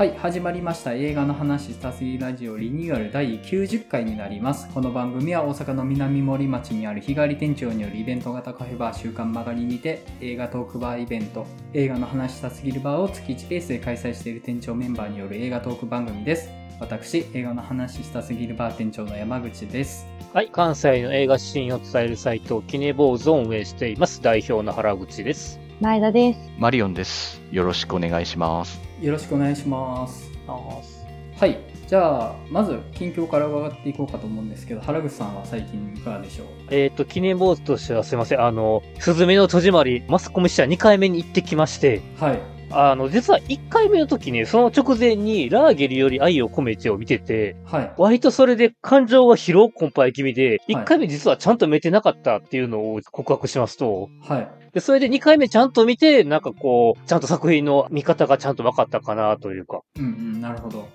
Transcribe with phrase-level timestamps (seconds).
[0.00, 0.94] はい、始まりました。
[0.94, 4.66] 映画の話したすぎラジオリニューアル第90回になります。
[4.72, 16.48] この番組は大阪の南森町にある日帰り店長によるイベント型カフェバー週刊曲がりにて映画トークバーイベント、映画の話したすぎるバーを月1ペースで開催している店長メンバーによる映画トーク番組です。
[16.80, 20.06] 私、映画の話したすぎるバー店長の山口です。
[20.32, 20.48] はい。
[20.50, 24.22] 関西の映画シーンを伝えるサイト、キネボーズを運営しています。
[24.22, 25.60] 代表の原口です。
[25.82, 26.38] 前田です。
[26.58, 27.42] マリオンです。
[27.50, 28.89] よろしくお願いします。
[29.00, 30.30] よろしくお願いします。
[30.46, 31.58] はい。
[31.86, 36.46] じゃあ、まず、近況から伺っていこうかと思うんですけど、原口さんは最近いかがでしょう？
[36.70, 38.40] えっ、と、記念坊主としてはすいません。
[38.42, 42.40] あの、すずめの戸締まり、マスコミ社2回目に行ってきまして、はい。
[42.72, 47.92] あの、実は1回目の時に、その直前に、ラーゲリより愛を込めてを見てて、はい。
[47.96, 54.48] 割とそれで感情が疲労困憊気味で、はい1回目実はちゃんと見てなかったっていうのを告白しますと、はい。
[54.72, 59.80] で、それで2回目ちゃんと見て、なんかこう、ちゃんと作品の見方がちゃんと分かったかなというか。
[59.98, 60.88] うんうん、なるほど。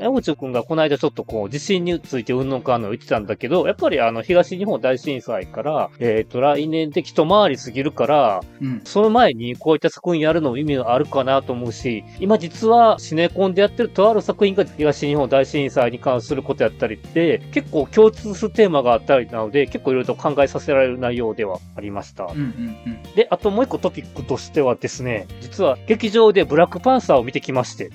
[0.00, 8.80] 山口くんがこの間ちょっとこう、地震についてうんぬんかんぬん言ってたんだけど、やっぱりあの、東日本大震災から、えっ、と、来年で一回り過ぎるから、うん。
[8.84, 22.24] その前にこういった作品やるのも意味があるかなと思うし、今実はシネコンでやってるとある作品が東日本大震災に関することやったりって、結構共通するテーマがあったりなので、結構いろいろと考えさせられる内容ではありました。
[22.24, 23.02] うんうんうん。
[23.14, 27.90] で、あともう一個トピックとしてはですね、実は劇場でブラックパンサーを見てきまして、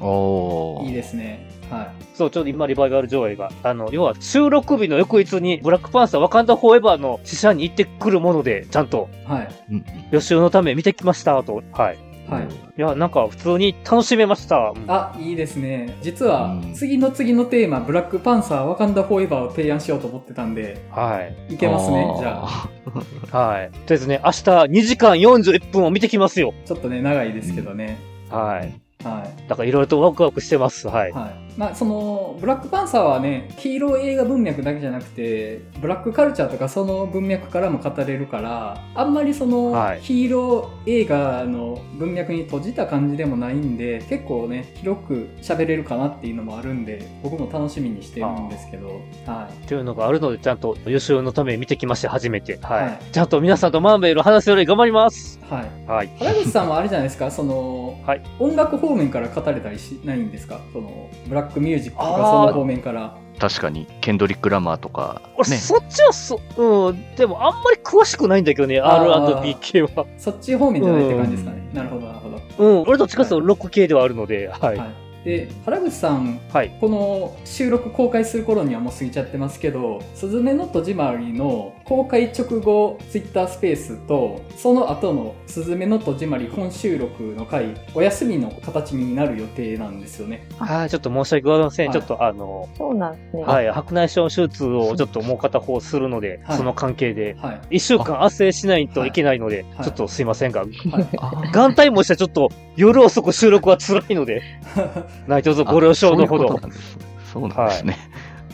[0.00, 0.82] お。
[0.84, 1.29] いいですね。
[1.70, 9.30] はそう、ちょうど今リバイバル上映が、あの、要は収録日の翌日にブラックパンサーワカンダフォーエバーの試写に行ってくるもので、ちゃんとい。
[9.30, 9.48] はい。
[9.70, 11.62] うん予習のため見てきました、と。
[11.72, 11.98] はい。
[12.28, 12.44] はい。
[12.44, 14.72] いや、なんか普通に楽しめました。
[14.74, 15.96] うんあ、いいですね。
[16.00, 21.54] 実はうん、次の次のテーマ、ブラックパンサー、ワカンダフォーエバーを提案しようと思ってたんで、はい。
[21.54, 22.68] いけますねじゃあ、
[23.36, 23.70] はい。
[23.70, 26.54] とりあえずね、明日2時間41分を見てきますよ。
[26.64, 27.98] ちょっとね、長いですけどね。
[28.30, 28.89] はい。
[29.04, 29.48] はい。
[29.48, 30.88] だからいろいろとワクワクしてます。
[30.88, 31.12] はい。
[31.12, 31.50] はい。
[31.56, 49.66] まあ、その、ブラックパンサーはね、ヒーロー映画文脈だけじゃなくて、ブラックカルチャーとかその文脈からも語れるから、あんまりその、はいヒーロー映画の文脈に閉じた感じでもないんで、結構ね、広く喋れるかなっていうのもあるんで、僕も楽しみにしてるんですけど、はい。
[49.66, 52.58] というのがあるので、ちゃんと予習のために見てきまして、初めて。
[52.62, 52.82] はい。
[52.84, 55.40] はいちゃんと皆さんとマンベル話すように頑張ります。
[55.48, 55.90] はい。
[55.90, 56.10] はい。
[56.18, 60.60] 原口さんはあれじゃないですか、その、はい音楽方面から語れたりしないんですか？
[60.72, 63.16] その、ブラックミュージックとかその方面から。
[63.38, 65.56] 確かに、ケンドリック・ラマーとか、俺、ね。
[65.56, 70.06] そっちはそ、うん、でもあんまり詳しくないんだけどね、R&B 系は。
[70.18, 71.70] そっち方面じゃないって感じですかね。
[71.72, 72.40] なるほど、なるほど。
[72.58, 74.76] うん、俺どっちかというとロック系ではあるので、はい。
[74.76, 74.90] はい。
[75.30, 76.76] で、原口さん、はい。
[76.80, 90.44] この収録公開する頃にはもう過ぎちゃってますけど、すずめの戸締まりの公開直後ツイッタースペースと、その後のすずめの戸締まり本収録の回、お休みの形になる予定なんですよね。
[90.58, 91.90] はい、ちょっと申し訳ございません。
[91.90, 93.42] はいちょっとあの、そうなんですね。
[93.44, 97.76] はい、白内障手術をちょっともう片方するので、はいその関係で、はい。
[97.76, 100.70] 一週間圧制しないといけないので、はいちょっとすいませんが、はい。
[101.18, 104.42] あ眼帯もしてちょっと夜遅く収録は辛いので、
[105.26, 106.60] 何卒ご了承のほどあそう。
[106.60, 106.98] なんです
[107.32, 107.96] そうなんですね。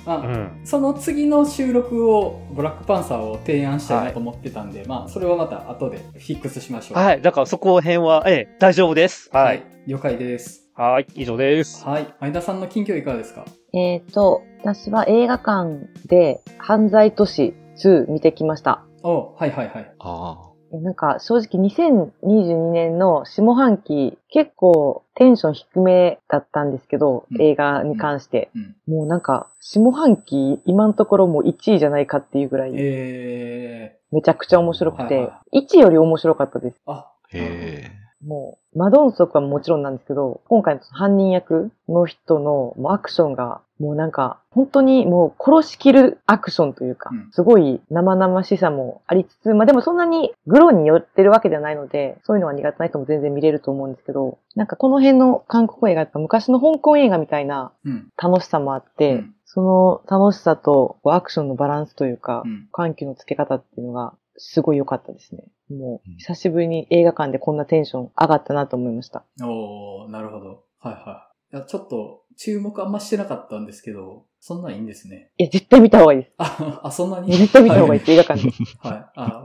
[0.04, 0.60] まあうん。
[0.64, 6.98] その次の収録をブラックパンサーを提案したいなと思ってたんで、まあそれはまた後でフィックスしましょう。
[6.98, 9.30] はい、だからそこ辺は、ええ、大丈夫です。
[9.32, 9.64] はい。。
[9.86, 10.62] 了解です。
[10.74, 11.84] はい、以上です。
[11.84, 12.14] はい。
[12.20, 13.44] 前田さんの近況いかがですか？
[13.72, 18.84] えっ、と、私は映画館で犯罪都市2見てきました。
[19.02, 19.92] おはいはいはい。
[19.98, 28.50] あえなんか正直2022年の下半期結構テンション低めだったんですけど、うん映画に関して。
[28.54, 28.76] うん。
[28.86, 36.80] もうなんか下半期今のところもう1位じゃないかっていうぐらいえめちゃくちゃ面白くてはいは、1位より面白かったです。
[36.86, 58.08] ー、あ、ーへもう、マドンソクはもちろんなんですけど、今回の犯人役の人のもうアクションが、もうなんか、本当にもう殺しきるアクションというか、うんすごい生々しさもありつつ、まあでもそんなにグロに寄ってるわけではないので、そういうのは苦手な人も全然見れると思うんですけど、なんかこの辺の韓国映画って昔の香港映画みたいなうん。
[58.16, 62.68] 楽しさもあって、うんその楽しさとアクションのバランスというか、うん。
[62.72, 65.44] 緩急のつけ方っていうのがすごい良かったですね。
[65.70, 69.24] もう久しぶりに映画館でこんなテンション上がったなと思いました。
[69.42, 70.64] おー、なるほど。
[70.78, 71.56] はいはい。
[71.56, 75.30] いや、ちょっと、注目あんましてなかったんですけど、そんなんいいんですね。
[75.38, 76.32] いや、絶対見た方がいいです。
[76.38, 77.32] あ、あ、そんなに？
[77.36, 78.50] 絶対見た方がいいです、映画館で。
[78.78, 79.06] はい。
[79.16, 79.44] あ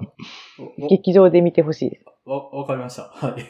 [0.83, 2.05] お劇場で見てほしいです。
[2.25, 3.03] おわ、わかりました。
[3.03, 3.43] はい。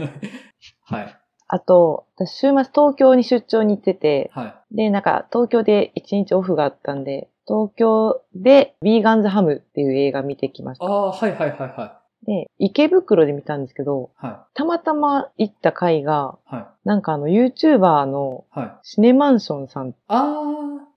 [0.82, 1.16] はい。
[1.46, 4.76] あと、私週末東京に出張に行ってて、はい。
[4.76, 10.84] で、なんか東京で一日オフがあったんで、東京でビーガンズハムっていう映画見てきました。
[10.86, 16.54] ああ、はいはいはいはで、池袋で見たんですけど、はたまたま行った回が、い。
[16.54, 16.66] はい。
[16.88, 18.72] なんかあの YouTuber のはい。
[18.82, 20.32] シネマンションさんっあ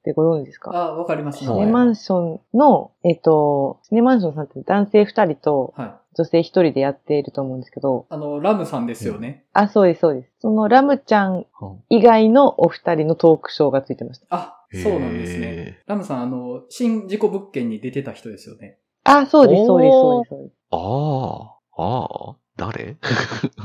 [0.04, 0.62] てご存知ですー。
[0.62, 0.72] か？
[0.74, 5.94] あー、わかりますシはいネマンションの、えっと、シネマンションさんって男性二人とはい。
[6.18, 9.46] 女性一人でやっていると思うんですけど、あの、ラムさんですよね。
[9.54, 10.32] あ、そうです、そうです。
[10.40, 14.26] そのラムちゃんは以外のお二人のトークショーがついてました。
[14.32, 15.46] あ、そうなんですね。
[15.48, 18.80] へラムさん、あの、新事故物件に出てた人ですよね。
[19.08, 20.54] あ、そうです、そうです、そうですそうです。
[20.72, 22.98] ーああ、ああ、誰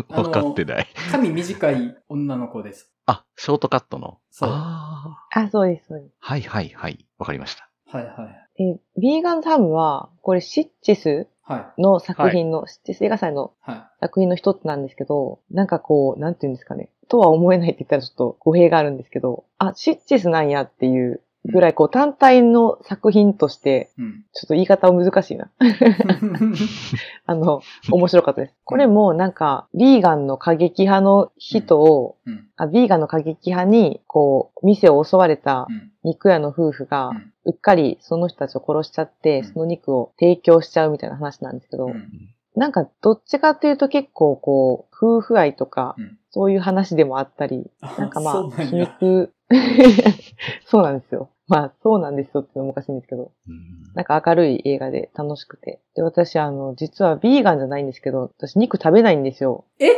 [0.08, 0.86] 分かってない。
[1.10, 2.92] 髪短い女の子です。
[3.06, 4.18] あ、ショートカットの。
[4.30, 6.12] そうああ、そうです、そうです。
[6.20, 7.06] あ、はいはいはい。
[7.18, 7.68] わかりました。
[7.86, 8.74] はいはい。
[8.74, 11.82] で、ビーガンサムは、これシッチスはい。
[11.82, 16.90] の作品の、シッチス映画祭のは作品の一つなんですけど、なんかこう、なんていうんですかね。
[17.08, 23.90] とは思えないって言ったらちょっと語弊があるんですけど、あ、シッチスなんやっていうぐらいこう単体の作品として。
[24.34, 25.50] ちょっと言い方は難しいな。
[27.26, 27.60] あの、
[27.90, 28.54] 面白かったです。
[28.64, 32.46] これもなんか、ビーガンの過激派の人を、うん。
[32.56, 35.92] あビーガンの過激派に、こう、店を襲われたうん。
[36.04, 37.10] 肉屋の夫婦が、
[37.44, 42.08] うっかりその人たちを殺しちゃって、うんその肉を提供しちゃうみたいな話なんですけど、うん
[42.54, 48.86] なんかどっちかというと結構こう、夫婦愛とか、うんそういう話でもあったり、なんかまあ、皮や。
[48.86, 49.34] 肉、
[50.66, 51.30] そうなんですよ。
[51.48, 55.82] まあ、そうなんですよっていうのもおかしいんですけど、うんなんか明るい映画で楽しくて。
[55.94, 59.66] で、私あの、実はビーガンじゃないんですけど、私肉食べないんですよ。
[59.78, 59.88] え？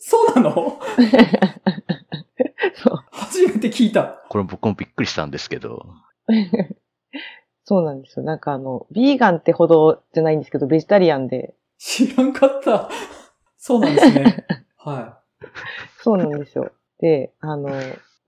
[0.00, 0.54] そうなの？
[2.76, 3.04] そう。
[3.10, 4.24] 初めて聞いた。
[4.28, 5.86] これ僕もびっくりしたんですけど。
[7.64, 8.24] そうなんですよ。
[8.24, 12.88] なんかあの、ビーガンってほどじゃないんですけど、ベジタリアンで、知らんかった。
[13.56, 14.46] そうなんですね。
[14.76, 15.18] は
[16.00, 16.70] そうなんですよ。
[17.00, 17.70] で、あの、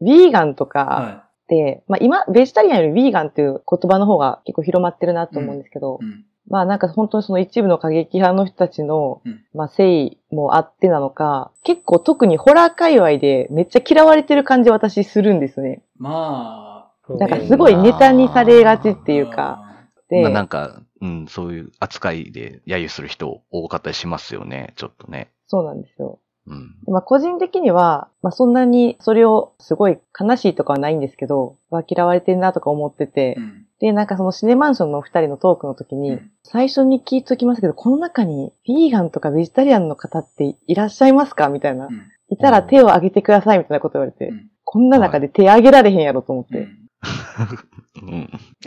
[0.00, 0.68] ビーガンとい。
[0.68, 6.04] かはって、まあ今、ベジタリアンよりビーガンっていう言葉の方が結構広まってるなと思うんですけど、い。
[6.04, 6.24] うん。
[6.50, 15.82] まあなんか本当にその一部の過激派の人たちの、うんまあ誠意もあってなのか、結構特にホラー界隈でめっちゃ嫌われてる感じ私するんですね。
[15.98, 17.14] まあ。
[17.14, 19.64] なんかすごいネタにされがちっていうか、
[20.10, 25.30] で、まあなんか、うん、そういう扱いで揶揄する人多かったりしますよね、ちょっとね。
[25.46, 26.18] そうなんですよ。
[26.48, 26.92] うん。
[26.92, 33.66] まあ個人的には、まあそんなにそれをすごい悲しいとかはないんですけど、は嫌われてるなとか思ってて、うん。
[33.80, 41.88] で、なんかそのシネマンションのお二人のトークの時に、うん最初に聞いときますけど、この中にビーガンとかベジタリアンの方っていらっしゃいますかみたいな。
[41.88, 46.68] うんいたら手を挙げてくださいみたいなこと言われて、うんこんな中で手挙げられへんやろと思っうて。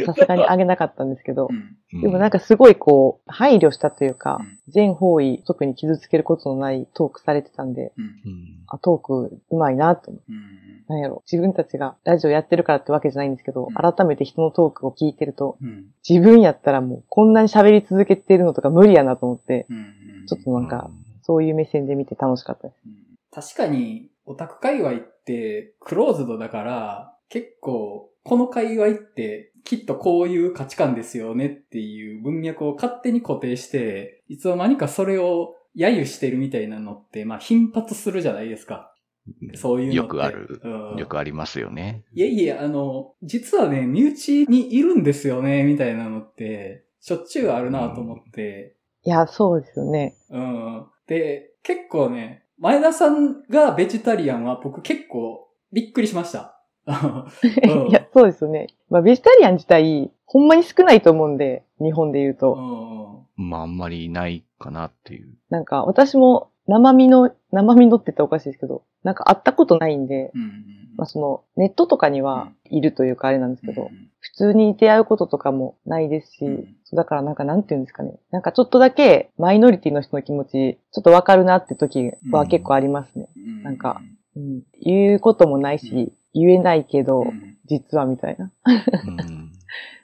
[0.06, 1.50] さすがに挙げなかったんですけど。
[1.94, 2.01] う、ん。
[2.01, 7.94] でもなんかすごいこう、配慮したというかうん、全方位特に傷つけることのないトークされてたんで、
[8.68, 10.31] あ、トークうまいなと思って。
[11.00, 11.24] やろ。
[11.31, 13.74] 自分たちがラジオやってるからってわけじゃないんですけど、うん。
[13.74, 15.86] 改めて人のトークを聞いてると、うん。
[16.07, 20.25] 自分やったらもうこんなに喋り続けてるのとか無理やなと思って、うん。
[20.27, 20.89] ちょっとなんか、
[21.24, 22.77] そういう目線で見て楽しかったです。
[22.86, 22.94] うん。
[23.31, 38.94] 確かに、オタク界隈ってクローズドだから、結構、この界隈ってきっとこういう価値観ですよねっていう文脈を勝手に固定して、いつの間にかそれを揶揄してるみたいなのって、まあ頻発するじゃないですか。
[39.56, 39.95] そういうのって。
[39.95, 42.04] よくあるうんよくありますよね。
[42.13, 50.17] いえいえ、あの、実はね、身内にいるんですよね、みたいなのって、しょっちゅうあるなと思って、いや、そうですよね。
[50.29, 50.86] うん。
[51.08, 56.50] で、結構ね、前田さんがベジタリアンは僕結構びっくりしました。
[56.88, 58.67] うん いや、そうですよね。
[58.89, 62.55] まあ、ベジタリアン自体、ほんまに少ないと思うんで、日本で言ううと。
[62.55, 65.29] んまああんまりいないかなっていう。
[65.50, 70.50] なんか、私も生身の、生身のって言ったらおかしいですけど、なんか会ったことないんで、うんうん
[70.97, 78.19] まあ、その、ネットとかにはいるというかあれなんですけど、うん普通に出会うこととかもないですし、うんそうだからなんかなんて言うんですかね。
[78.29, 83.29] なんかちょっとだけマイノリティの人の気持ち、ちょっとわかるなって時は結構ありますね。
[83.35, 84.00] うんなんか
[84.35, 84.61] うん。
[84.79, 89.51] 言うこともないし、言えないけど、うん実はみたいなうん、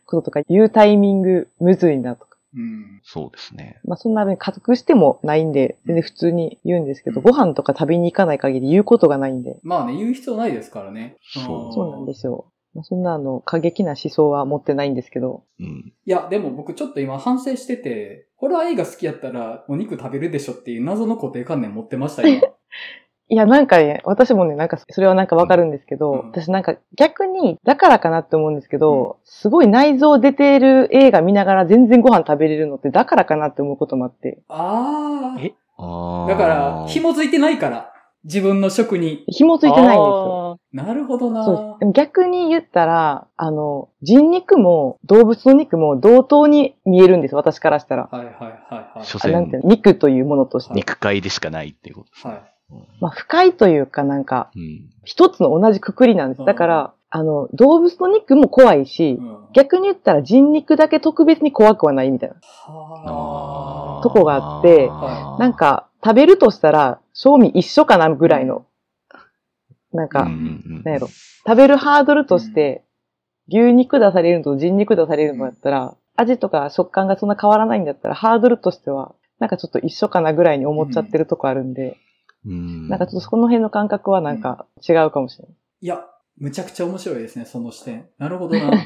[0.05, 2.37] こととか言うタイミングむずいなとか。
[2.55, 3.81] うんそうですね。
[3.83, 11.17] まあそんなに隠してもないんで、全然普通に言うんですけど、うんご飯とか食べに行かない限り言うことがないんで、まあね、言う必要ないですからね。
[11.33, 11.39] そ
[11.71, 12.53] うそうなんですよ。
[12.73, 15.93] まあ、そんなあの、過激な思想は持ってないんですけど、うん。
[16.05, 22.55] いや、でも僕ちょっと今反省してて、ホラー映画好きやったらお肉食べるでしょっていう謎の固定観念持ってましたよ。
[23.29, 34.41] いや、なんかね、私もね、なんか、それはなんかわかるんですけど、うん私なんか逆に、だからかなって思うんですけど、すごい内臓出てる映画見ながら全然ご飯食べれるのって、だからかなって思うこともあって。
[34.47, 35.41] ああ。
[35.41, 35.53] え？
[35.77, 37.93] あーだから、紐づいてないから。
[38.23, 39.23] 自分の職に。
[39.27, 40.59] 紐ついてないんですよ。
[40.73, 48.09] なるほどなそうで逆に言ったら、あの、人肉も動物の肉も同等に見えるんです、私からしたら。
[48.11, 49.05] はいはいはいはい。
[49.05, 50.73] 所あなんていう詮、の肉というものとして。
[50.73, 52.33] 肉塊でしかないっていうことですね。
[52.33, 52.53] はい。
[52.99, 54.89] まあ、不快というかなんか、うん。
[55.03, 56.45] 一つの同じくくりなんです。
[56.45, 59.37] だから、あの、動物の肉も怖いしう、ん。
[59.53, 62.35] 逆に言ったら人肉だけ特別に怖くはないみたいな。
[62.41, 64.03] はあ。
[64.03, 68.65] とこがあってはなん、か、食べるとしたら、賞味一緒かなぐらいの。
[69.93, 71.07] なんか、うんうんうんなんやろ。
[71.07, 72.83] 食べるハードルとして、
[73.49, 81.95] 牛肉出されるのと人肉出されるのだったら、味とか食感がそんな変わらないんだったら、ハードルとしては、なんかちょっと一緒かなぐらいに思っちゃってるとこあるんで、
[82.47, 85.55] うんなんかちょっとその辺の感覚はなんか違うかもしれない。
[85.81, 86.05] いや、
[86.37, 88.07] むちゃくちゃ面白いですね、その視点。
[88.17, 88.69] なるほどな。
[88.69, 88.77] うん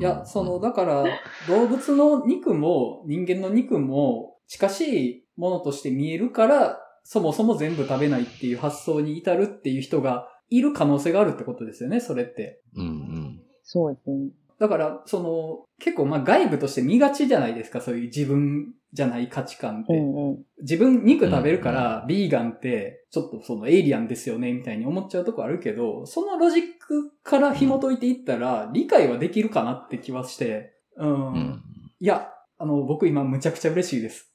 [0.00, 1.04] いや、その、だから、
[1.48, 12.62] 動物の肉も人間の肉も近しいものとして見えるから、そもそも全部食べないっていう発想に至るっていう人がいる可能性があるってことですよね、それって。
[12.76, 13.42] うんうん。
[13.62, 14.30] そうですね。
[14.58, 19.94] だから、その、結構まあ外部として見がちじゃないですか、そういう自分じゃない価値観って。
[19.94, 20.38] うんうん。
[20.60, 31.32] 自分肉食べるから、ビーガンって、ちょっとそのエイリアンですよね、みたいに思っちゃうとこあるけど、そのロジックから紐解いていったら、理解はできるかなって気はして、うん。
[31.32, 31.62] うん
[32.00, 34.28] いや、あの、僕今むちゃくちゃ嬉しいです。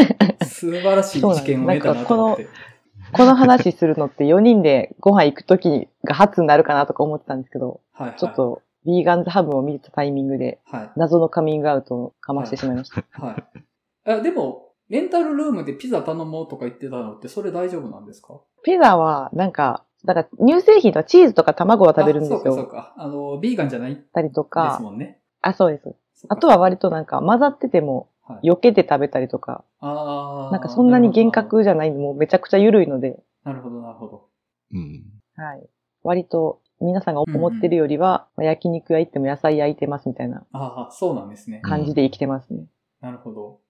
[0.44, 2.46] 素晴らしい知見を得たなと思って。
[3.14, 8.18] この話するのって4人でご飯行くときが初になるかなとか思ってたんですけど、はい、はい。
[8.18, 8.34] ちょっ。
[8.34, 10.90] と、ビーガンズハブを見たタイミングで、はい。
[10.96, 13.04] 謎のカミングアウトをかましてしまいました。
[13.12, 13.44] はい。
[14.06, 18.40] あでも、レンタルルームでピザ頼もうとか言ってたのって、それ大丈夫なんですか？
[18.62, 22.66] ピザは、なんか、だから乳製品とかチーズとか卵は食べるんですあそうかそうよ。
[22.66, 22.94] か。
[22.98, 25.20] あの、ビーガンじゃないでたりとすか、もんね。
[25.40, 25.94] あ、そうです。
[26.28, 34.28] あとは割となんか混ざってても、はい、避けて食べたりとか、あーなんかそんなに厳格じゃないんで、もうめちゃくちゃ緩いので、なるほど、なるほど。
[34.72, 35.04] うん。
[35.36, 35.66] はい。
[36.02, 41.60] 割と皆さんが思ってるよりは、まあ焼肉屋行っても野菜焼いてますみたいなああ、そうなんですね。
[41.62, 42.66] 感じで生きてますね。
[43.00, 43.60] なるほど。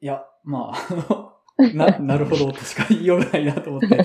[0.00, 1.34] いや、まあ、
[1.74, 3.86] な、なるほどとしか言いようがないなと思って。
[3.96, 4.02] は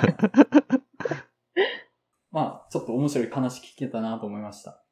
[0.00, 0.16] い。
[2.30, 4.82] まあ、ちょっと面白い話聞けたなと思いました。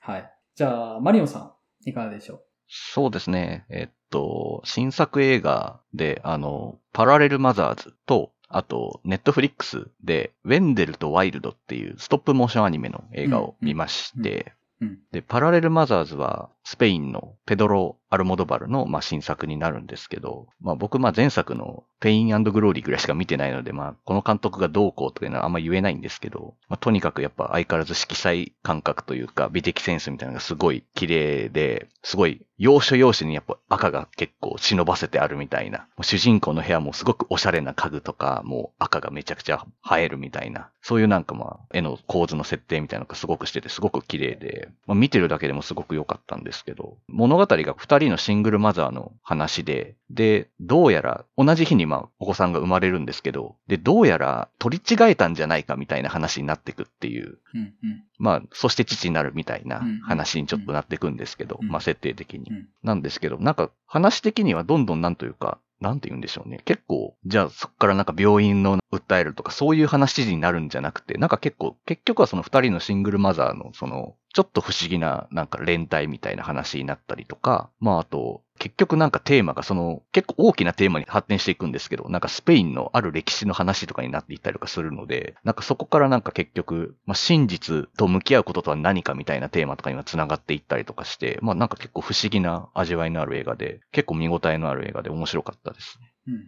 [0.00, 0.32] はい。
[0.54, 1.54] じゃあ、マリオンさ
[1.84, 2.44] ん、いかがでしょう？
[2.66, 3.66] そうですね。
[3.70, 14.98] えっと、新作映画で、あの、パラレルマザーズと、あと、 Netflix で、ウェンデルとワイルドっていうストップモーションアニメの映画を見まして、うん。
[15.12, 57.72] で、パラレルマザーズは、スペインのペドロ・アルモドバルの、まあ、新作になるんですけど、まあ、僕、まあ、前作のペイングローリーぐらいしか見てないので、まあ、この監督がどうこうというのはあんま言えないんですけど、まあ、とにかくやっぱ相変わらず色彩感覚というか、美的センスみたいなのがすごい綺麗で、すごい、要所要所にやっぱ赤が結構忍ばせてあるみたいな、主人公の部屋もすごくおしゃれな家具とか、もう赤がめちゃくちゃ映えるみたいな、そういうなんかまあ、絵の構図の設定みたいなのがすごくしてて、すごく綺麗で、まあ、見てるだけでもすごく良かったんですけど、物語が二人のシングルマザーの話で、で、どうやら同じ日にまあお子さんが生まれるんですけど、で、どうやら取り違えたんじゃないかみたいな話になってくっていう、うん、うん。
[58.18, 62.54] まあ、そして父になるみたいなうん話にちょっとなってくんですけど、うんまあ設定的にう。
[62.54, 62.68] ん。
[62.82, 66.60] なんですけど、なんか話的にはどんどんなんというか、なんて言うんでしょうね。
[66.64, 96.12] 結構、じゃあそこからなんか病院の訴えるとかそういう話になるんじゃなくて、なんか結構、結局はその二人のシングルマザーのその、ちょっと不思議ななんか連帯みたいな話になったりとか、まああと、結局なんかテーマがその、結構大きなテーマに発展していくんですけど、なんかスペインのある歴史の話とかになっていったりとかするので、なんかそこからなんか結局、まあ真実と向き合うこととは何かみたいなテーマとかには繋がっていったりとかして、まあなんか結構不思議な味わいのある映画で、結構見応えのある映画で面白かったですね。
[96.26, 96.44] うん、うん、う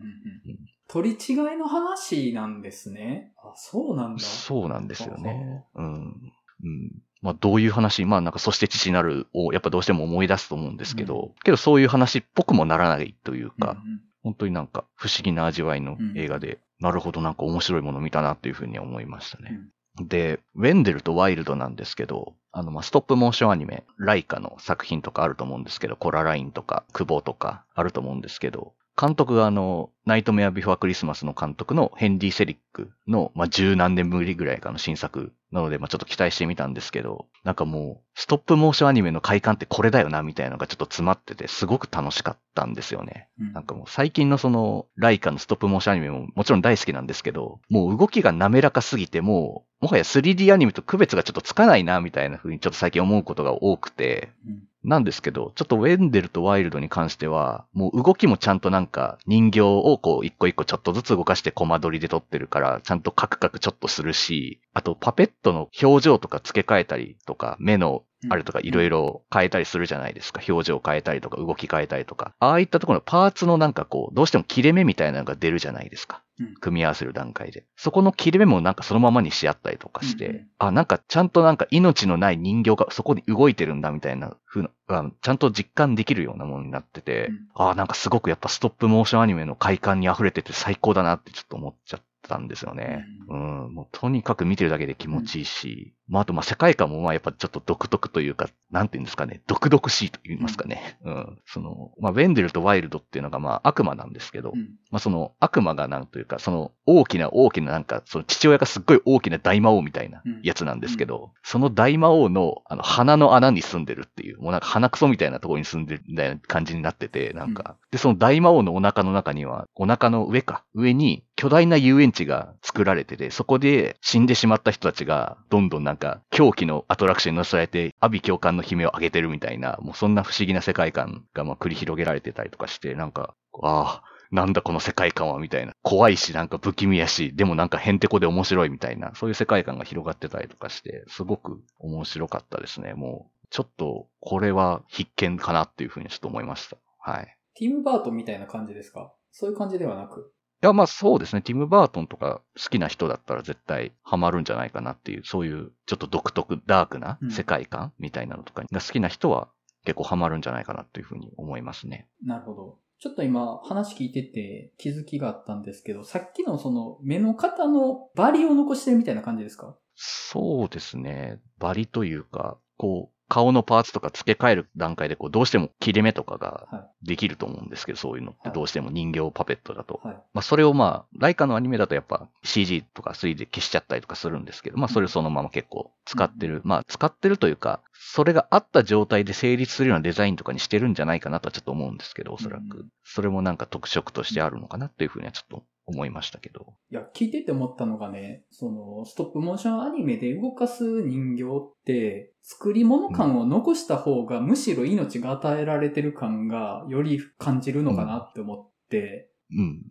[0.53, 0.59] ん。
[0.89, 3.33] 取り違いの話なんですね。
[3.39, 4.23] あ、そうなんだ。
[4.23, 5.65] そうなんですよね。
[5.75, 6.33] うん。
[6.65, 6.91] うん。
[7.23, 19.61] まあどういう話、まあなんかそして父になるをやっぱどうしても思い出すと思うんですけど、けどそういう話っぽくもならないというか、うんうん本当になんか不思議な味わいの映画で、なるほどなんか面白いもの見たなっていうふうに思いましたね。
[19.99, 43.29] で、ウェンデルとワイルドなんですけど、あの、まあ、ストップモーションアニメ、ライカの作品とかあると思うんですけど、コララインとか、クボとかあると思うんですけど、監督があの、ナイトメアビフォークリスマスの監督のヘンリー・セリックの、まあ、十何年ぶりぐらいかの新作なので、まあ、ちょっと期待してみたんですけど、なんかもう、ストップモーションアニメの快感ってこれだよな、みたいなのがちょっと詰まってて、すごく楽しかったんですよね。
[43.41, 43.53] うん。
[43.53, 70.43] なんかもう最近のその、ライカのストップモーションアニメももちろん大好きなんですけど、もう動きが滑らかすぎて、もう、もはや 3D アニメと区別がちょっとつかないな、みたいな風にちょっと最近思うことが多くて、うんなんですけど、ちょっとウェンデルとワイルドに関しては、もう動きもちゃんとなんか人形をこう一個一個ちょっとずつ動かしてコマ撮りで撮ってるから、ちゃんとカクカクちょっとするし、あとパペットの表情とか付け替えたりとか、目のあれとかいろいろ変えたりするじゃないですか。
[70.47, 72.35] 表情変えたりとか動き変えたりとか。
[72.39, 76.23] ああいったところのパーツのなんかこう、どうしても切れ目みたいなのが出るじゃないですか。
[76.25, 77.67] うん組み合わせる段階で。
[77.77, 93.05] そこの切れ目もなんかそのままにし合ったりとかして、あ、なんかちゃんとなんか命のない人形がそこに動いてるんだみたいな風な、あちゃんと実感できるようなものになってて、うんあ、なんかすごくやっぱストップモーションアニメの快感に溢れてて最高だなってちょっと思っちゃったんですよね。
[93.29, 100.99] うん、もうとにかく見てるだけで気持ちいいし、まああとまあ世界観もまあやっぱちょっと独特というか、なんていうんですかね、独々しいと言いますかね。
[101.05, 101.39] うん。
[101.47, 104.71] その、まあウェンデルとワイルドっていうのがまあ悪魔なんですけど、うん。
[104.91, 135.73] まあその悪魔がなんというか、その大きな大きななんか、その父親がすっごい大きな大魔王みたいなやつなんですけど、その大魔王のあの鼻の穴に住んでるっていう、もうなんか鼻くそみたいなところに住んでるみたいな感じになってて、なんか、で、その大魔王のお腹の中には、お腹の上か、上に巨大な遊園地が作られてて、そこで死んでしまった人たちが、どんどんなんか、か狂気のアトラクションに乗せられて、阿鼻教官の悲鳴を上げてるみたいな、もうそんな不思議な世界観がまあ繰り広げられてたりとかして、なんか、ああ、なんだこの世界観はみたいな。
[135.83, 142.95] 怖いし、なんか不気味やし、でもなんかヘンテコで面白いみたいな、そういう世界観が広がってたりとかして、すごく面白かったですね。
[142.95, 146.77] もう、ちょっと、これは必見かなっていうふうにちょっと思いました。
[147.01, 147.37] はい。
[147.55, 149.13] ティム・バートみたいな感じですか？
[149.33, 150.33] そういう感じではなく。
[150.63, 151.43] いや、まあそうですね。
[151.43, 159.49] ティム・バートンとか好きな人だったら絶対ハマるんじゃないかなっていう、そういうちょっと独特、ダークな世界観みたいなのとかが好きな人は
[159.85, 162.09] 結構ハマるんじゃないかなっていうふうに思いますね。
[162.25, 162.79] なるほど。
[162.99, 169.75] ちょっと今話聞いてて気づきがあったんですけど、さっきのその目の型のバリを残してるみたいな感じですか？
[169.95, 171.41] そうですね。
[171.59, 180.01] バリというか、こう、顔のパーツとか付け替える段階で、こう、どうしても切れ目とかがはできると思うんですけど、そういうのってはいどうしても人形パペットだと。
[180.03, 180.15] はい。
[180.35, 186.61] まあ、それをまあ、ライカのアニメだとやっぱ CG とか 3D で消しちゃったりとかするんですけど、まあ、それをそのまま結構使ってる。
[186.65, 192.85] まあ、使ってるというか、それがあった状態で成立するようなデザインとかにしてるんじゃないかなとはちょっと思うんですけど、おそらうんく。
[193.05, 196.75] それもなんか特色としてあるのかなっていうふうにはちょっと思いましたけど。
[196.91, 209.83] いや、聞いてて思ったのがね、その、ストップモーションアニメで動かす人形って、作り物感を残した方が、むしろ命が与えられてる感が、より感じるのかなって思って、うん、うん。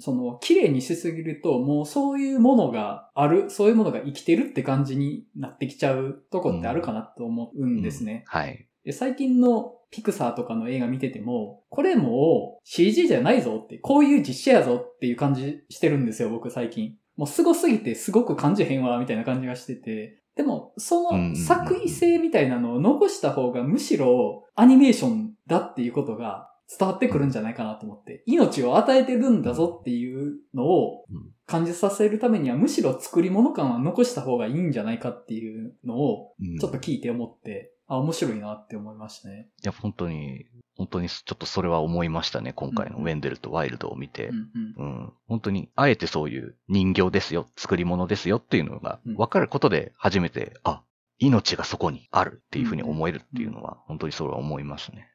[0.00, 8.22] その、綺麗にしすぎると、もうそういうものがある、そういうものが生きてるって感じになってきちゃうとこってあるかなと思うんですね。
[8.26, 8.67] はい。
[8.88, 16.94] で最近のピクサーとかの映画見てても、これもう CG じゃないぞって、こういう実写やぞっていう感じしてるんですよ、僕最近。
[17.14, 20.22] もう凄すぎてすごく感じへんわ、みたいな感じがしてて。
[20.36, 26.48] でも、その作為性みたいなのを残した方がむしろアニメーションだっていうことが
[26.78, 28.22] 伝わってくるんじゃないかなと思って。
[28.24, 39.48] 命を与えてるんだぞっていうのをうん感じさせるためにはむしろ作り物感は残した方がいいんじゃないかっていうのをうんちょっと聞いて思って、あ、面白いなって思いましたね。
[39.62, 40.46] いや、本当に、
[40.76, 42.52] 本当にちょっとそれは思いましたね。
[42.52, 44.28] 今回のウェンデルとワイルドを見て。
[44.28, 44.86] うんうん。
[44.86, 45.12] うん。
[45.26, 50.82] 本当に、あえてそういう人形ですよ、作り物ですよっていうのがうん分かることで初めて、あ、
[51.18, 55.08] 命がそこにあるっていうふうに思えるっていうのは、本当にそれは思いますね。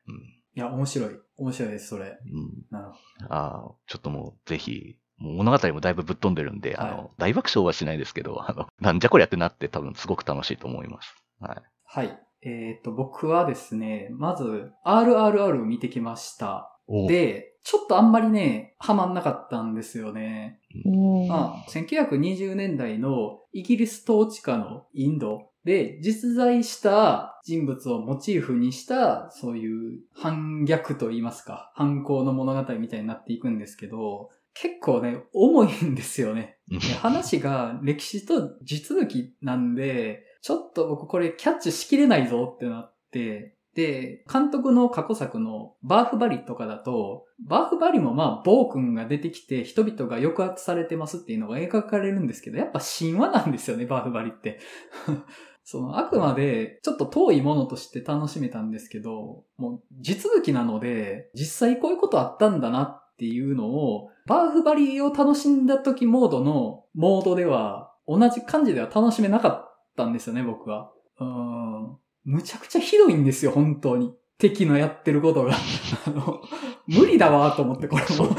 [0.55, 1.09] いや、面白い。
[1.37, 2.17] 面白いです、それ。
[2.25, 2.39] うん。
[2.39, 2.51] うん。
[2.69, 2.97] なるほ
[3.29, 11.15] ああ、ちょっともうぜひ、物語もだいぶぶっ飛んでるんで、あはいの、大爆笑はしないですけど、あの、なんじゃこりゃってなって多分すごく楽しいと思います。
[11.39, 11.55] はい。
[11.55, 11.61] ど。
[11.85, 12.19] はい。
[12.45, 16.69] えっ、と、僕はですね、まず、RRR を見てきました。
[16.87, 20.59] おで、ちょっとあんまりね、ハマんなかったんですよね。
[20.85, 21.27] うん。
[21.27, 36.57] まあ、1920年代のイギリス統治下のインドで実在した人物をモチーフにした、そういう反逆と言いますか、反抗の物語みたいになっていくんですけど、結構ね、重いんですよね。
[37.01, 54.59] 話が歴史と地続きなんで、ちょっと僕これキャッチしきれないぞってなって、で、監督の過去作のバーフバリとかだと、バーフバリもまあ、暴君が出てきて人々が抑圧されてますっていうのが描かれるんですけど、やっぱ神話なんですよね、バーフバリって。
[55.63, 69.72] その、あくまで、ちょっと遠いものとして楽しめたんですけど、もう、地続きなので、実際こういうことあったんだなっていうのを、バーフバリを楽しんだ時モードのモードでは、同じ感じでは楽しめなかった
[70.05, 70.91] んですよね、僕は。
[71.19, 71.97] うーん。
[72.25, 74.13] むちゃくちゃひどいんですよ、本当に。
[74.37, 75.53] 敵のやってることが。
[76.07, 76.41] あの、
[76.87, 78.35] 無理だわと思って、これも。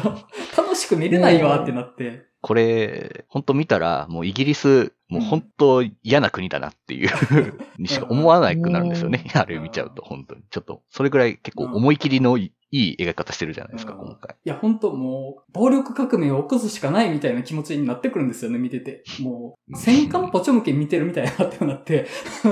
[0.56, 2.26] 楽しく見れないわってなって。
[2.40, 7.10] これ、本当見たら、もうイギリスもう本当嫌な国だなっていう
[7.78, 9.24] にしか思わなくなるんですよね。
[9.34, 10.42] あれ見ちゃうと、本当に。
[10.50, 14.36] ちょっと、それぐらい結構思い切りのいい描き方してるじゃないですか、うん今回。
[14.44, 19.04] いや、本当もう、暴力革命を起こすしかないみたいな気持ちになってくるんですよね、見てて。
[19.20, 22.06] もう、戦艦ポチョムケ見てるみたいなってなって。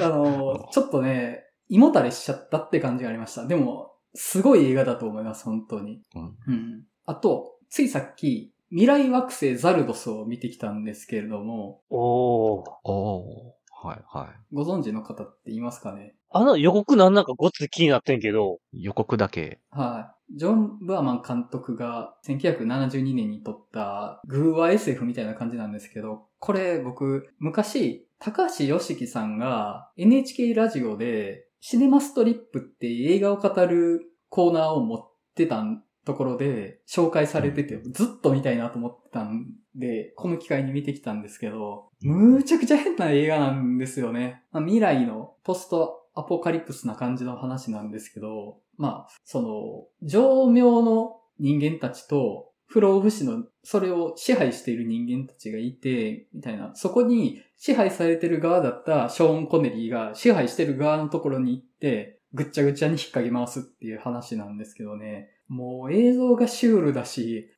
[0.00, 3.46] あの、ちょっとね、胃もたれしちゃったって感じがありました。
[3.46, 6.02] でも、すごい映画だと思います、本当に。
[6.14, 6.84] うんうん。
[7.06, 12.70] あと、ついさっき、未来惑星ザルドスを見てきたんですけれども、おー。
[12.84, 13.62] おー。
[13.84, 16.14] はい、はご存知の方っていますかね？
[16.34, 18.84] あの予告なんなんかごっつ気になってんけど、い。
[18.84, 19.60] 予告だけ。
[19.70, 20.38] はい。
[20.38, 35.62] ジョン・ブアーマン監督が1972年に撮ったグーワ SF みたいな感じなんですけど、これ僕、昔、高橋良樹さんが NHK ラジオでシネマストリップって映画を語るコーナーを持ってた
[36.04, 44.42] ところで紹介されてて、ずっと見たいなと思ってたんで、この機会に見てきたんですけど、むちゃくちゃ変な映画なんですよね。
[44.50, 67.50] まあ、未来のポストアポカリプスな感じの話なんですけど、まあ、その、上名の人間たちと、不老不死の、それを支配している人間たちがいて、みたいな、そこに支配されてる側だったショーン・コネリーが支配してる側のところに行って、ぐっちゃぐちゃに引っ掛け回すっていう話なんですけどね、もう映像がシュールだし、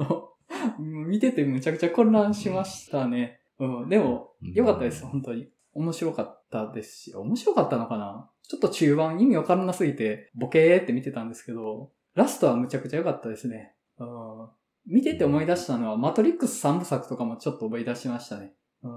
[0.80, 3.40] 見ててむちゃくちゃ混乱しましたね。
[3.58, 5.48] うん、でも、良かったです、本当に。
[5.76, 8.30] 面白かったですし、面白かったのかな？
[8.48, 13.74] ちょっと中盤意味わからなすぎて、ボケーって見てたんですけど、ラストはむちゃくちゃ良かったですね。
[13.98, 14.48] うん、
[14.86, 18.54] 見てて思い出したのは、マトリックス3部作とかもちょっと思い出しましたね。
[18.82, 18.92] うん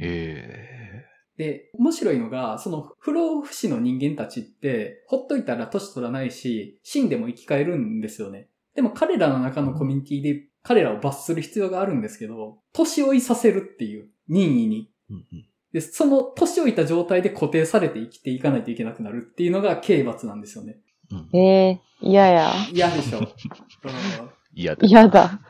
[0.00, 1.04] へ
[1.36, 8.48] で、面白いのが、その不老不死の人間たちって、ほっといたら年取らないし、死んでも生き返るんですよね。
[8.74, 14.90] でも彼らの中のコミュニティで彼らを罰する必要があるんですけど、年老いさせるっていう、任意に。
[15.10, 15.14] ー。
[15.14, 20.78] うんうんで、その年老いた状態で固定されて生きていかないといけなくなるっていうのが刑罰なんですよね。
[21.10, 22.52] うんええ嫌や。
[22.72, 23.18] 嫌でしょ。
[23.18, 23.26] う ん
[24.54, 24.86] 嫌だ。
[24.86, 25.40] 嫌だ。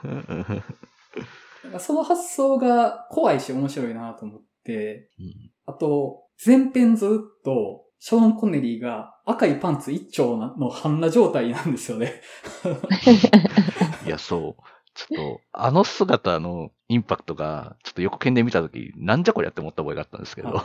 [1.79, 12.21] その発想が怖いし面白いなと思って、うんあと、前編ずっと、ショーン・コネリーが赤いパンツ一丁の半裸状態なんですよね。
[14.05, 14.63] いや、そう。
[14.95, 20.63] ちょっと、あの姿のインパクトが、ちょっと横剣で見たとき、なんじゃこりゃって思った覚えがあったんですけど。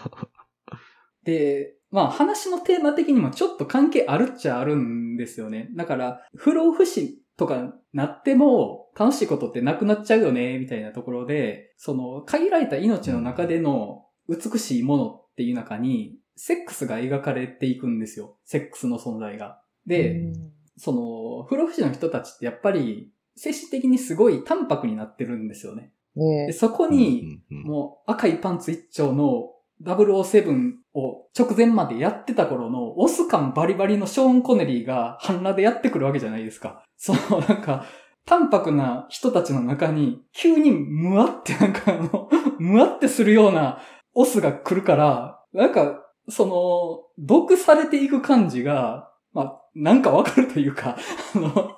[1.24, 5.70] で、まあ話のテーマ的にもちょっと関係あるっちゃあるんですよね。
[5.76, 18.38] だから、不老不死とかなっても楽しいことってなくなっちゃうよね、みたいなところで、その限られた命の中での美しいものっていう中に、セックスが描かれていくんですよ。
[18.46, 19.62] セックスの存在が。
[19.86, 20.32] で、
[20.78, 25.92] その、不老不死の人たちってやっぱり、精神的にすごい淡白になってるんですよね。
[26.16, 29.52] ねでそこに、もう赤いパンツ一丁の
[29.84, 36.84] 007を直前までやってた頃のオス感バリバリのショーン・コネリーが半裸でやってくるわけじゃないですか。
[36.98, 37.86] そのなんか、
[38.26, 43.80] 淡白な人たちの中に急にムワってなんかあの、 ムワってするような
[44.14, 50.98] オスが来るから、なんか、その、毒されていく感じが、まあ、なんかわかるというか、
[51.36, 51.78] あの、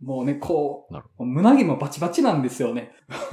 [0.00, 2.92] もうね、こう、胸毛もバチバチなんですよね。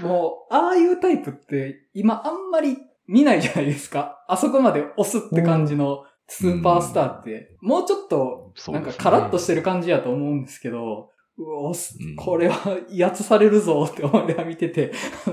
[0.00, 4.24] もう、ああいうタイプって今あんまり見ないじゃないですか。
[4.28, 14.92] あそこまで押すって感じのスーパースターって、もうちょっと、なんかカラッとしてる感じやと思うんですけど、うわ押すうんこれは威圧されるぞって思いながら見てて。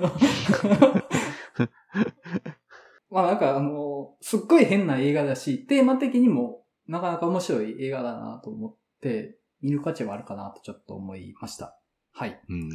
[3.12, 11.78] まあなんかあの、すっごい変な映画だし、テーマ的にもなかなか面白い映画だなと思って、見る価値はあるかなとちょっと思いました。
[12.14, 12.40] はい。
[12.50, 12.70] うん。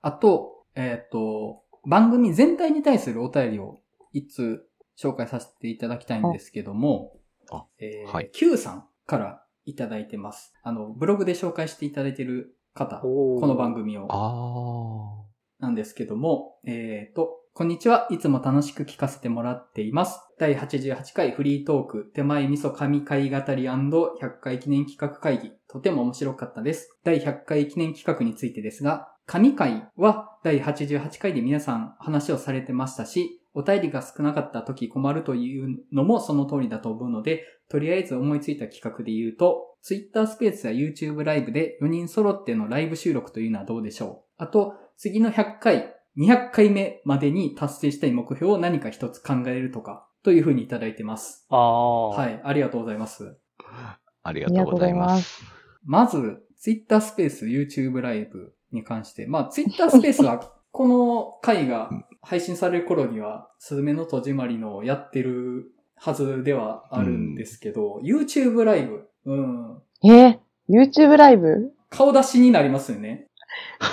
[0.00, 3.80] あと、えっ、と、番組全体に対するお便りを
[4.12, 4.64] 一通
[4.98, 7.16] 紹介させていただきたいんですけども、
[7.50, 10.54] あえーはい Q さんからいただいてます。
[10.62, 18.06] あの、ブログで紹介していただいている方、ここの番組をあなんですけども、えっ、と、こんにちは。
[18.10, 20.18] いつも楽しく聞かせてもらっています。
[20.38, 26.98] 第88回フリートーク、手前味噌神回語り &100 回記念企画会議、とても面白かったです。
[27.04, 51.46] 第100回記念企画についてですが、神回は第88回で皆さん話をされてましたし、お便りが少なかった時困るというのもその通りだと思うので、とりあえず思いついた企画で言うと、Twitter スペースや YouTube ライブで4人揃ってのライブ収録というのはどうでしょうあと、次の100回、200回目までに達成したい目標を何か一つ考えるとか、というふうにいただいてます。
[51.48, 52.08] ああ。。
[52.10, 53.36] はいい、ありがとうございます。
[53.64, 53.98] あ。
[54.22, 55.42] ありがとうございます。
[55.84, 59.26] まず、Twitter スペース、YouTube ライブに関して。
[59.26, 61.90] まあ、ツイッタースペースは、この回が
[62.22, 69.82] 配信される頃には、スズメの戸締まりのをやってるはずではあるんですけど、YouTube ライブ、うん。
[70.04, 71.72] え ?YouTube ライブ？
[71.90, 73.28] 顔出しになりますよね。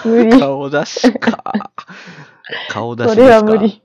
[0.06, 0.40] 無理。
[0.40, 1.44] 顔出しか。
[2.70, 3.30] 顔出しそですか？
[3.30, 3.82] れは無理。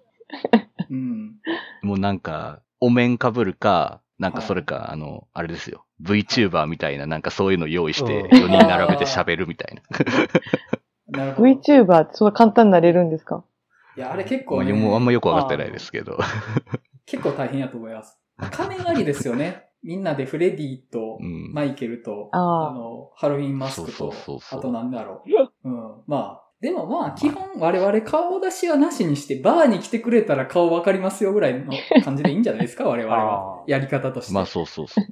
[0.91, 1.35] うん。
[1.83, 5.85] もうなんか、お面かぶるか、なんかそれか、あの、あれですよ。
[6.03, 9.83] VTuber みたいな、なんかそういうの用意して、うん4人並べて喋るみたいな。
[11.09, 11.49] なるほど。
[11.49, 13.45] い VTuber ってそんな簡単になれるんですか？
[13.97, 16.19] や、あれ結構、ね、もうあんまよくわかってないですけど。
[17.07, 18.19] 結構大変やと思います。
[18.51, 19.69] 仮面ありですよね。
[19.85, 25.23] みんなでフレディとうんマイケルと、あーの、ハロウィンマスクそうと、そうそうそうあとなんだろ
[25.65, 25.69] う。
[25.69, 26.03] うん。
[26.07, 34.33] まあ、でもまあ、基本我々顔出しはなしにして、バーに来てくれたら顔わかりますよぐらいの感じでいいんじゃないですか 我々はやり方として。
[34.33, 35.05] まあそうそうそう。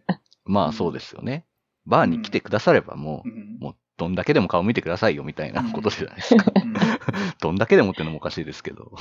[0.45, 1.45] まあそうですよね。
[1.85, 6.53] バーに来てくださればもうんう、もうどんだけでも顔見てくださいよみたいなことじゃないですか。
[6.57, 6.73] うん
[7.41, 8.93] どんだけでもってのもおかしいですけど。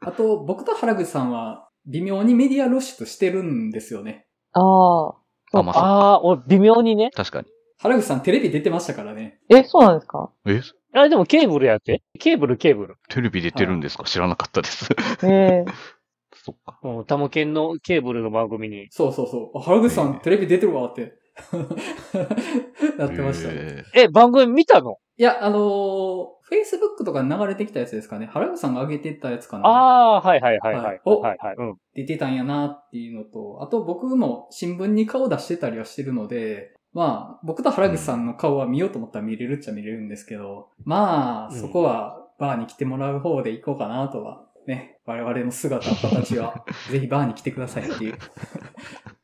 [0.00, 4.26] あと、僕と原口さんは、微妙にメディア露出してるんですよね。
[4.58, 5.08] あ
[5.52, 5.58] あ。
[5.58, 7.10] あ、まあああ、俺微妙にね。
[7.14, 7.46] 確かに。
[7.78, 9.38] 原口さんテレビ出てましたからね。
[9.48, 10.30] え、そうなんですか？
[10.46, 10.60] え？
[10.94, 12.02] あれでもケーブルやって。
[12.18, 12.96] ケーブル、ケーブル。
[13.08, 14.04] テレビ出てるんですか？
[14.04, 14.88] 知らなかったです。
[15.22, 15.70] ええ
[16.34, 16.78] そっか。
[16.82, 18.88] うん、タモケンのケーブルの番組に。
[18.90, 19.58] そうそうそう。
[19.58, 21.14] あ原口さえんテレビ出てるわって。
[22.98, 23.84] やってましたね。
[23.94, 24.96] ええ、番組見たの？
[25.16, 28.26] いや、あのー、Facebook とかに流れてきたやつですかね。
[28.32, 29.68] 原口さんが上げてたやつかな。
[29.68, 30.84] ああー、はいはいはいはい。
[30.84, 31.56] はいおはいはい。
[31.56, 31.76] うん。
[31.94, 48.18] 出てたんやなっていうのと、あと僕も新聞に顔出してたりはしてるので、まあ、僕と原口さんの顔は見ようと思ったら見れるっちゃ見れるんですけど、まあ、うんそこはバーに来てもらう方で行こうかなとは、ね、我々の姿、形は、 ぜひバーに来てくださいっていう。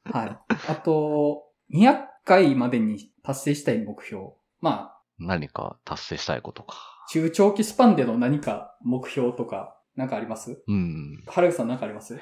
[0.04, 0.38] はい。
[0.68, 4.32] あと、200回までに達成したい目標。
[4.60, 6.93] まあ、何か達成したいことか。
[7.10, 10.62] 中長期スパンでの何か目標とか、なんかあります？
[10.66, 11.22] うん。
[11.26, 12.14] 原口さんなんかあります？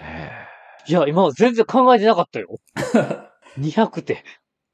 [0.87, 2.59] いや、今は全然考えてなかったよ。
[3.59, 4.25] 200って。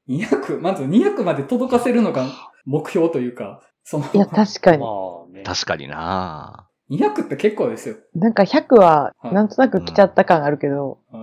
[0.07, 2.25] 200、まず200まで届かせるのが
[2.65, 4.87] 目標というか、その、いや、確かにま。
[4.87, 5.43] あね。
[5.43, 7.95] 確かにな200って結構ですよ。
[8.15, 11.17] なんか100は、はいなんとなく来ちゃった感あるけど、う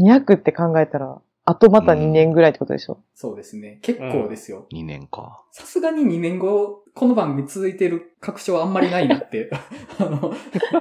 [0.00, 0.06] ん。
[0.08, 3.02] 200って考えたら、あとまた2年ぐらいってことでしょ？
[3.14, 3.78] そうですね。
[3.82, 4.66] 結構ですよ。
[4.72, 5.42] 2年か。
[5.50, 9.50] さすがに2年後、この番組続いてる確証はあんまりないなって。
[9.98, 10.32] あの、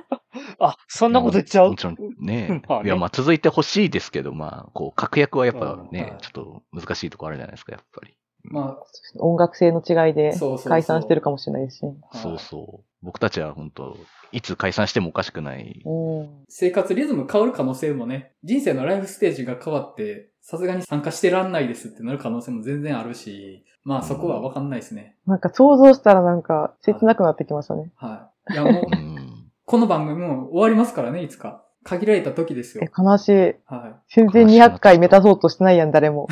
[0.59, 1.71] あ、そんなこと言っちゃう？
[1.71, 8.15] もちろんねいや、まあ続いてほしいですけど、まあ、こう、確約はやっぱね、うんちょっと難しいとこあるじゃないですか、やっぱり。
[8.43, 8.77] ま
[9.19, 10.33] 音楽性の違いで
[10.65, 11.79] 解散してるかもしれないし。
[12.11, 12.85] あ、そうはいそう。
[13.03, 13.95] 僕たちは本当
[14.31, 15.81] いつ解散してもおかしくない。
[15.85, 16.43] うん。
[16.49, 25.15] 生活リズム変わる可能性もね、人生のライフステージが変わって、さすがに参加してらんないですってなる可能性も全然あるし、まあそこはわかんないですね。
[25.25, 27.91] なんか想像したらなんか切なくなってきましたね。
[27.95, 28.53] はい。
[28.53, 29.51] いやもうう、ん。
[29.65, 31.63] この番組も終わりますからね、いつか。
[31.83, 33.55] 限られた時ですえよ。、悲しい。
[33.65, 36.27] は全然200回目指そうとしてないやん、誰も。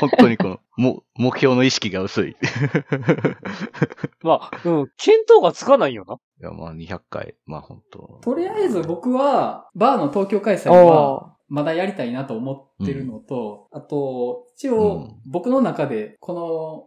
[0.00, 2.30] 本当にこの、も、目標の意識が薄い。
[2.30, 2.36] い
[4.24, 4.92] まあ、うん、見
[5.28, 6.16] 当がつかないよな。
[6.40, 7.34] や、まあ200回。
[7.44, 8.22] まあ本当い。
[8.22, 16.32] とりあえず僕は、バーの東京開催は、おまだやりたいなと思ってるのと、あと、一う応ん、僕の中で、こ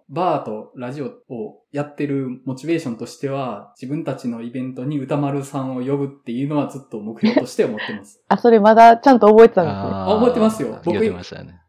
[0.10, 8.24] のバーとラジオをやってるモチベーションとしては、自分たちのイベントに歌丸さんを呼ぶっていうのはずっと目標として思ってます。
[8.30, 9.80] あ、それまだちゃんと覚えてたんですね。
[9.82, 11.60] ああ覚えてますよ僕言ってましたよね。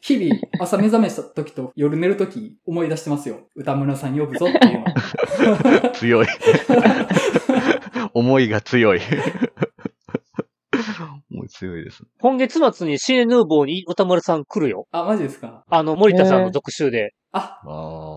[0.00, 3.42] 日々、朝目覚めした時と夜寝る時思い出してますよ。
[3.54, 4.80] 歌村さん呼ぶぞっていう
[5.84, 5.90] の。
[5.94, 6.26] 強い。
[8.12, 9.00] 思いが強い。
[11.50, 12.02] 強いです。
[12.20, 14.86] 今月末にシエヌーボーに歌丸さん来るよ。
[14.92, 15.64] あ、マジですか？
[15.68, 17.60] あの、森田さんの特集であ。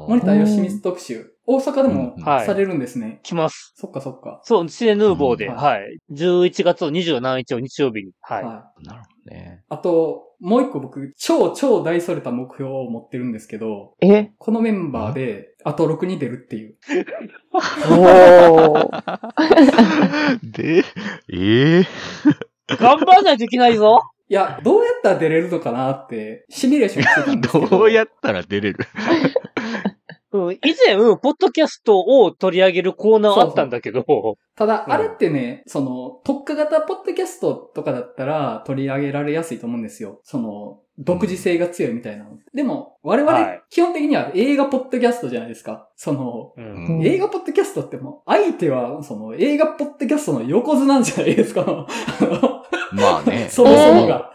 [0.09, 1.29] 森田義光特集。
[1.45, 3.19] 大阪でもうんはいされるんですね。
[3.21, 3.73] 来ます。
[3.75, 4.39] そっかそっか。
[4.45, 5.97] そう、シエヌーボーで、うんはい。
[6.13, 8.11] 11月の27日を日曜日に。
[8.21, 8.43] はい。
[8.45, 8.85] はい。
[8.85, 9.63] なるほどね。
[9.67, 14.31] あと、もう一個僕、超超大それた目標を持ってるんですけど、え？
[14.37, 16.77] このメンバーで、あと6に出るっていう。
[17.53, 20.39] おー。
[20.43, 20.85] で、
[21.29, 21.85] ええ
[22.77, 23.99] 頑張らないといけないぞ。
[24.29, 27.67] いや、どうやったら出れるのかなって、シミュレーションしてたんですけど。
[27.77, 28.79] どうやったら出れる？
[30.35, 34.03] うん、以前、うんポッドキャストを取り上げるコーナーあったんだけど、
[34.55, 40.19] ただ、うんあれってね、その、特化型ポッドキャストとかだったら取り上げられやすいと思うんですよ。
[40.23, 42.31] その、独自性が強いみたいなの。
[42.53, 45.89] でも、我々はい、基本的には映画ポッドキャストじゃないですか。
[45.95, 51.85] その、うんうん映画ポッドキャストってもう、相手は、その、映画ポッドキャストの横綱じゃないですか。
[52.93, 53.47] まあね。
[53.51, 54.29] そもそもが。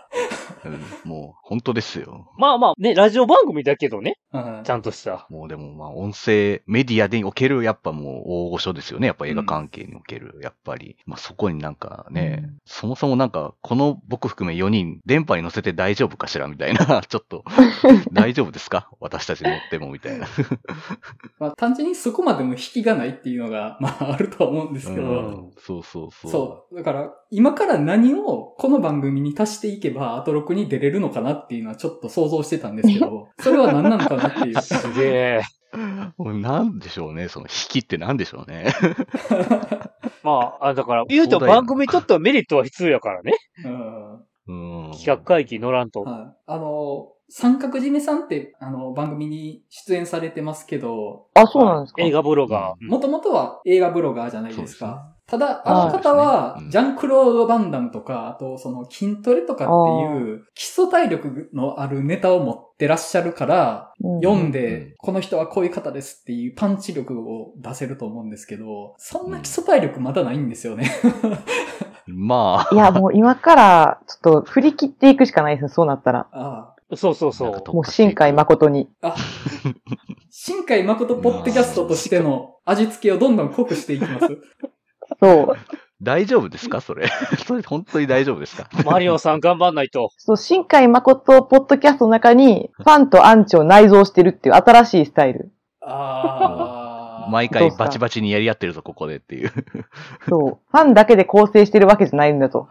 [0.65, 2.31] うんもう、本当ですよ。
[2.37, 5.27] まあまあ、ね、ラジオ番組だけどね、うんちゃんとした。
[5.31, 9.07] もうでもまあ、音声、メディアでおける、やっぱもう大御所ですよね。
[9.07, 10.99] やっぱ映画関係における、やっぱり。
[11.07, 17.45] まあそこになんかね、うんそもそもなんか、この僕含め4人、電波に乗せて大丈夫かしらみたいな、 ちょっと、
[18.13, 18.91] 大丈夫ですか？
[19.01, 20.27] 私たち乗ってもみたいな。
[21.41, 26.31] まあ、単純にそこまでも引きがないっていうのが、まあ、あるとは思うんですけど、うんそうそうそう。
[26.31, 26.77] そう。
[26.77, 34.61] だから、今から何をこの番組に足していけば、アトロクに出れるのかなっていうのはちょっと想像してたんですけど、 それは何なのかなっていう。
[34.61, 35.41] すげえ。
[36.19, 38.67] なんでしょうね、その引きってなんでしょうね。
[40.25, 43.33] まあ、あだから、言うと番組にとってはメリットは必要やからね。
[43.65, 44.91] うんうん。
[44.93, 46.01] 企画会議乗らんと。
[46.01, 46.37] はい。
[46.47, 52.87] あの、三角締めさんって、あの、番組に出演されてますけど、あ、そうなんですか映画ブロガー。
[52.89, 55.15] もともとは映画ブロガーじゃないですそうか。
[55.29, 70.91] ただ、あの方はジャンクロード・バンダムとか、あと、その筋トレとかっていう、基礎体力のあるネタを持ってらっしゃるから、うん読んうんで、この人はこういう方ですっていうパンチ力を出せると思うんですけど、そんな基礎体力まだないんですよね。
[72.07, 76.27] まあ、いや、もう今から、ちょっと振り切っていくしかないですね、そうなったら。
[76.33, 77.73] あそうそうそう。
[77.75, 78.89] もう新海誠に。
[79.03, 79.09] あ。
[79.09, 79.17] あ、
[80.31, 84.39] 新海誠ポッドキャストとしての味付けをどんどん濃くしていきます。
[85.21, 85.57] そう。
[86.01, 86.81] 大丈夫ですか？
[86.81, 87.09] それ。
[87.47, 88.69] それ本当に大丈夫ですか？
[88.87, 90.11] マリオさん頑張んないと。
[90.17, 95.51] そう、新海誠ポッドキャストの中に、ファンとアンチを内蔵してるっていう新しいスタイル。
[95.81, 97.31] ああ。
[97.31, 99.51] 毎回バチバチにやり合ってるぞ、ここでっていう。
[100.29, 100.59] そう。
[100.71, 102.69] ファンだけで構成してるわけじゃないんだと。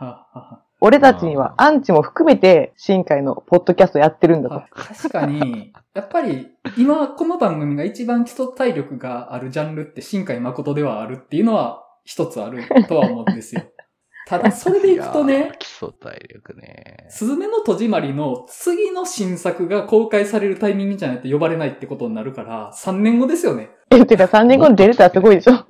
[0.79, 4.55] 俺たちにはアンチも含めて、新海のポッドキャストやってるんだと。
[4.55, 13.61] は確かに、やっぱり、今、この番組が一番基礎体力があるジャンルって、新海誠ではあるっていうのは、一つあるとは思うんですよ。
[14.27, 17.05] ただ、それでいくとねー、基礎体力ね。
[17.09, 23.69] すずめの戸締まりの次の新作が公開されるタイミングじゃないと呼ばれないってことになるから、3年後ですよね。
[23.91, 25.51] え、てか3年後に出れたらすごいでしょ。
[25.51, 25.63] もっ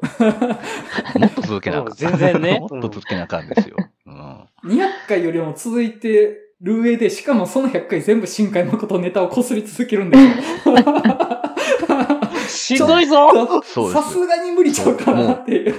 [1.33, 1.93] と続けなあかん。
[1.97, 3.75] 全然ねもっと続けなあかんですよ。
[4.05, 4.47] うん。
[4.65, 10.75] 200回よりも続いてる上で、しかもその100回全部新海誠ネタを擦り続けるんですよ。
[12.47, 13.61] しんどいぞ
[13.93, 15.75] さすがに無理ちゃうかなっていう。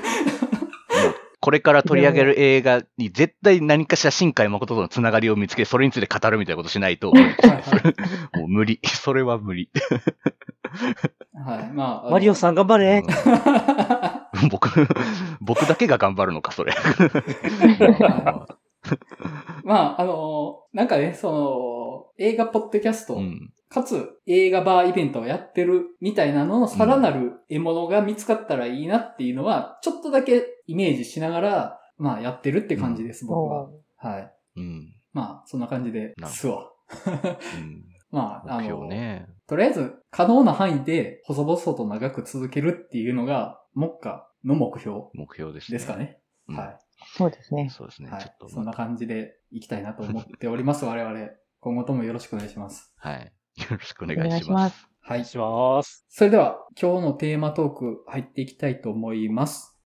[1.49, 7.15] これから取り上げる映画に絶対何かしら新海誠とのつながりを見つけ、それについて語るみたいなことしないと、も
[8.45, 8.81] う無理。
[8.85, 9.63] それは無理。
[9.63, 9.71] い。
[11.39, 11.73] はい。
[11.73, 12.11] まあ。
[12.11, 13.03] マリオさん頑張れ。
[14.43, 14.87] うん僕、
[15.41, 16.75] 僕だけが頑張るのか、それ。
[19.65, 23.55] まあ、あの、なんかね、その、映画ポッドキャスト、うん。
[23.69, 33.69] かつ映画バーイベントをやってるみたいなののさらなる獲物が見つかったらいいなっていうのは、ちょっとだけイメージしながら、まあやってるって感じです、僕は。
[33.97, 34.33] はい。
[34.57, 34.95] うん。
[35.13, 36.71] まあ、そんな感じですわ。
[37.59, 39.27] うんまあ、あ目の、標ね。
[39.47, 45.97] とりあえず、可能な範囲で、細々と長く続けるっていうのが、目下の目標目標です、ですか。
[45.97, 46.21] ね。
[46.49, 46.79] うんは
[47.17, 47.69] そうですね。
[47.71, 48.07] そうですい。
[48.07, 48.11] ね。
[48.11, 48.49] はいちょっと。
[48.49, 51.29] そんな感じでいきたいなと思っております、我々。
[51.61, 52.93] 今後ともよろしくお願いします。
[52.97, 53.33] はい。
[53.59, 54.89] よろしくおお願い願いします。
[55.01, 55.25] はい。
[55.25, 56.05] します。
[56.09, 59.75] それでは、今日のテーマトーク入っていきたいと思います。